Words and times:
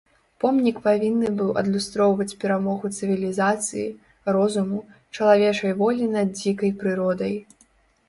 Помнік 0.43 0.77
павінны 0.85 1.29
быў 1.41 1.49
адлюстроўваць 1.63 2.37
перамогу 2.45 2.91
цывілізацыі, 2.97 3.87
розуму, 4.39 4.83
чалавечай 5.15 5.71
волі 5.87 6.13
над 6.19 6.37
дзікай 6.39 6.79
прыродай. 6.85 7.43